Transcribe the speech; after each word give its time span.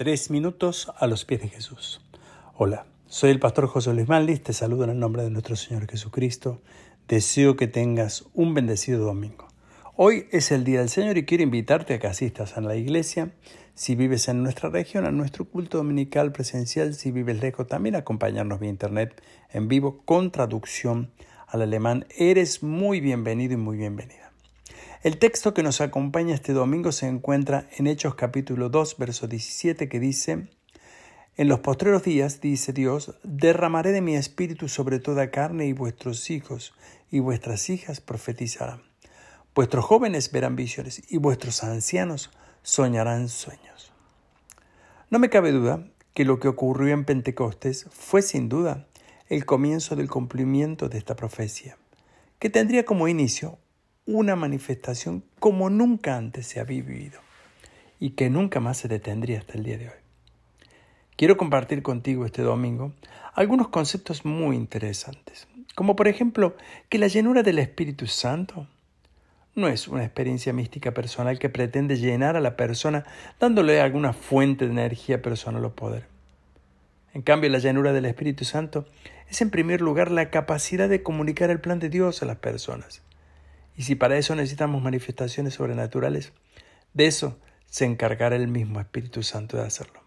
Tres 0.00 0.30
minutos 0.30 0.90
a 0.96 1.06
los 1.06 1.26
pies 1.26 1.42
de 1.42 1.48
Jesús. 1.50 2.00
Hola, 2.56 2.86
soy 3.04 3.32
el 3.32 3.38
pastor 3.38 3.66
José 3.66 3.92
Luis 3.92 4.08
Manlis, 4.08 4.42
te 4.42 4.54
saludo 4.54 4.84
en 4.84 4.88
el 4.88 4.98
nombre 4.98 5.22
de 5.22 5.28
nuestro 5.28 5.56
Señor 5.56 5.86
Jesucristo. 5.90 6.62
Deseo 7.06 7.54
que 7.54 7.66
tengas 7.66 8.24
un 8.32 8.54
bendecido 8.54 9.04
domingo. 9.04 9.48
Hoy 9.96 10.26
es 10.30 10.52
el 10.52 10.64
Día 10.64 10.78
del 10.78 10.88
Señor 10.88 11.18
y 11.18 11.26
quiero 11.26 11.42
invitarte 11.42 11.92
a 11.92 11.98
que 11.98 12.06
asistas 12.06 12.56
a 12.56 12.62
la 12.62 12.76
iglesia. 12.76 13.34
Si 13.74 13.94
vives 13.94 14.28
en 14.28 14.42
nuestra 14.42 14.70
región, 14.70 15.04
a 15.04 15.10
nuestro 15.10 15.44
culto 15.44 15.76
dominical 15.76 16.32
presencial. 16.32 16.94
Si 16.94 17.10
vives 17.10 17.42
lejos, 17.42 17.66
también 17.66 17.94
acompañarnos 17.94 18.58
vía 18.58 18.70
internet 18.70 19.22
en 19.50 19.68
vivo 19.68 20.00
con 20.06 20.30
traducción 20.30 21.10
al 21.46 21.60
alemán. 21.60 22.06
Eres 22.16 22.62
muy 22.62 23.00
bienvenido 23.00 23.52
y 23.52 23.58
muy 23.58 23.76
bienvenida. 23.76 24.29
El 25.02 25.16
texto 25.16 25.54
que 25.54 25.62
nos 25.62 25.80
acompaña 25.80 26.34
este 26.34 26.52
domingo 26.52 26.92
se 26.92 27.06
encuentra 27.06 27.66
en 27.78 27.86
Hechos 27.86 28.16
capítulo 28.16 28.68
2, 28.68 28.98
verso 28.98 29.28
17, 29.28 29.88
que 29.88 29.98
dice, 29.98 30.50
En 31.38 31.48
los 31.48 31.60
postreros 31.60 32.02
días, 32.02 32.42
dice 32.42 32.74
Dios, 32.74 33.14
derramaré 33.22 33.92
de 33.92 34.02
mi 34.02 34.14
espíritu 34.14 34.68
sobre 34.68 34.98
toda 34.98 35.30
carne 35.30 35.64
y 35.64 35.72
vuestros 35.72 36.28
hijos 36.28 36.74
y 37.10 37.20
vuestras 37.20 37.70
hijas 37.70 38.02
profetizarán. 38.02 38.82
Vuestros 39.54 39.86
jóvenes 39.86 40.32
verán 40.32 40.54
visiones 40.54 41.02
y 41.10 41.16
vuestros 41.16 41.64
ancianos 41.64 42.30
soñarán 42.62 43.30
sueños. 43.30 43.94
No 45.08 45.18
me 45.18 45.30
cabe 45.30 45.50
duda 45.50 45.82
que 46.12 46.26
lo 46.26 46.38
que 46.40 46.48
ocurrió 46.48 46.92
en 46.92 47.06
Pentecostés 47.06 47.86
fue 47.90 48.20
sin 48.20 48.50
duda 48.50 48.86
el 49.30 49.46
comienzo 49.46 49.96
del 49.96 50.10
cumplimiento 50.10 50.90
de 50.90 50.98
esta 50.98 51.16
profecía, 51.16 51.78
que 52.38 52.50
tendría 52.50 52.84
como 52.84 53.08
inicio 53.08 53.59
una 54.12 54.34
manifestación 54.34 55.22
como 55.38 55.70
nunca 55.70 56.16
antes 56.16 56.46
se 56.46 56.58
había 56.58 56.82
vivido 56.82 57.20
y 58.00 58.10
que 58.10 58.28
nunca 58.28 58.58
más 58.58 58.78
se 58.78 58.88
detendría 58.88 59.38
hasta 59.38 59.54
el 59.54 59.62
día 59.62 59.78
de 59.78 59.88
hoy. 59.88 59.94
Quiero 61.16 61.36
compartir 61.36 61.82
contigo 61.82 62.26
este 62.26 62.42
domingo 62.42 62.92
algunos 63.34 63.68
conceptos 63.68 64.24
muy 64.24 64.56
interesantes, 64.56 65.46
como 65.76 65.94
por 65.94 66.08
ejemplo 66.08 66.56
que 66.88 66.98
la 66.98 67.06
llenura 67.06 67.44
del 67.44 67.60
Espíritu 67.60 68.08
Santo 68.08 68.66
no 69.54 69.68
es 69.68 69.86
una 69.86 70.04
experiencia 70.04 70.52
mística 70.52 70.92
personal 70.92 71.38
que 71.38 71.48
pretende 71.48 71.96
llenar 71.96 72.36
a 72.36 72.40
la 72.40 72.56
persona 72.56 73.04
dándole 73.38 73.80
alguna 73.80 74.12
fuente 74.12 74.64
de 74.64 74.72
energía 74.72 75.22
personal 75.22 75.64
o 75.64 75.74
poder. 75.74 76.06
En 77.14 77.22
cambio, 77.22 77.50
la 77.50 77.58
llenura 77.58 77.92
del 77.92 78.06
Espíritu 78.06 78.44
Santo 78.44 78.86
es 79.28 79.40
en 79.40 79.50
primer 79.50 79.80
lugar 79.80 80.10
la 80.10 80.30
capacidad 80.30 80.88
de 80.88 81.02
comunicar 81.02 81.50
el 81.50 81.60
plan 81.60 81.78
de 81.78 81.90
Dios 81.90 82.22
a 82.22 82.26
las 82.26 82.38
personas 82.38 83.02
y 83.80 83.84
si 83.84 83.94
para 83.94 84.18
eso 84.18 84.34
necesitamos 84.34 84.82
manifestaciones 84.82 85.54
sobrenaturales, 85.54 86.34
de 86.92 87.06
eso 87.06 87.38
se 87.64 87.86
encargará 87.86 88.36
el 88.36 88.46
mismo 88.46 88.78
Espíritu 88.78 89.22
Santo 89.22 89.56
de 89.56 89.62
hacerlo. 89.62 90.02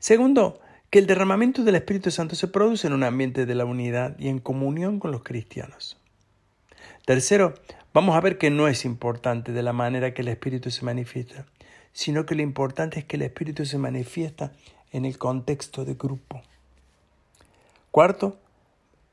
Segundo, 0.00 0.60
que 0.90 0.98
el 0.98 1.06
derramamiento 1.06 1.62
del 1.62 1.76
Espíritu 1.76 2.10
Santo 2.10 2.34
se 2.34 2.48
produce 2.48 2.88
en 2.88 2.92
un 2.92 3.04
ambiente 3.04 3.46
de 3.46 3.54
la 3.54 3.66
unidad 3.66 4.18
y 4.18 4.26
en 4.26 4.40
comunión 4.40 4.98
con 4.98 5.12
los 5.12 5.22
cristianos. 5.22 5.96
Tercero, 7.06 7.54
vamos 7.92 8.16
a 8.16 8.20
ver 8.20 8.36
que 8.36 8.50
no 8.50 8.66
es 8.66 8.84
importante 8.84 9.52
de 9.52 9.62
la 9.62 9.72
manera 9.72 10.12
que 10.12 10.22
el 10.22 10.28
Espíritu 10.28 10.72
se 10.72 10.84
manifiesta, 10.84 11.46
sino 11.92 12.26
que 12.26 12.34
lo 12.34 12.42
importante 12.42 12.98
es 12.98 13.04
que 13.04 13.14
el 13.14 13.22
Espíritu 13.22 13.64
se 13.64 13.78
manifiesta 13.78 14.50
en 14.90 15.04
el 15.04 15.18
contexto 15.18 15.84
de 15.84 15.94
grupo. 15.94 16.42
Cuarto, 17.92 18.40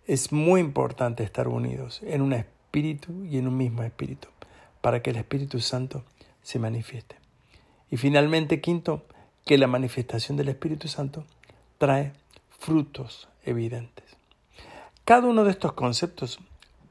es 0.08 0.32
muy 0.32 0.60
importante 0.60 1.24
estar 1.24 1.48
unidos 1.48 2.02
en 2.04 2.24
una 2.24 2.38
espíritu 2.72 3.26
y 3.26 3.38
en 3.38 3.50
un 3.50 3.58
mismo 3.58 3.84
espíritu, 3.84 4.30
para 4.80 5.02
que 5.02 5.10
el 5.10 5.18
Espíritu 5.18 5.60
Santo 5.60 6.06
se 6.42 6.58
manifieste. 6.58 7.18
Y 7.90 7.98
finalmente, 7.98 8.62
quinto, 8.62 9.04
que 9.46 9.58
la 9.58 9.68
manifestación 9.68 10.38
del 10.38 10.48
Espíritu 10.48 10.88
Santo 10.88 11.26
trae 11.78 12.14
frutos 12.58 13.28
evidentes. 13.44 14.06
Cada 15.04 15.28
uno 15.28 15.44
de 15.44 15.52
estos 15.52 15.74
conceptos 15.74 16.40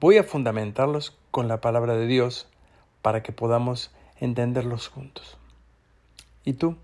voy 0.01 0.19
a 0.19 0.23
fundamentarlos 0.25 1.17
con 1.31 1.49
la 1.49 1.63
palabra 1.63 1.97
de 1.97 2.07
Dios 2.07 2.47
para 3.01 3.23
que 3.23 3.33
podamos 3.33 3.91
entenderlos 4.19 4.89
juntos. 4.89 5.39
¿Y 6.45 6.53
tú? 6.53 6.77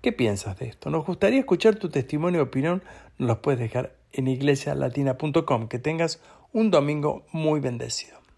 ¿Qué 0.00 0.12
piensas 0.12 0.58
de 0.58 0.68
esto? 0.68 0.88
Nos 0.88 1.04
gustaría 1.04 1.40
escuchar 1.40 1.74
tu 1.76 1.90
testimonio 1.90 2.40
y 2.40 2.44
opinión. 2.44 2.82
Nos 3.18 3.28
los 3.28 3.38
puedes 3.40 3.60
dejar 3.60 3.92
en 4.14 4.28
iglesialatina.com. 4.28 5.68
Que 5.68 5.78
tengas 5.78 6.20
un 6.54 6.70
domingo 6.70 7.26
muy 7.32 7.60
bendecido. 7.60 8.19